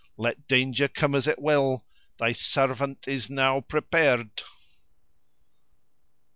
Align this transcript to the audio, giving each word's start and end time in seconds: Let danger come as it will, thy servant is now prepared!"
Let 0.17 0.47
danger 0.47 0.87
come 0.87 1.13
as 1.13 1.27
it 1.27 1.37
will, 1.39 1.85
thy 2.17 2.33
servant 2.33 3.07
is 3.07 3.29
now 3.29 3.61
prepared!" 3.61 4.41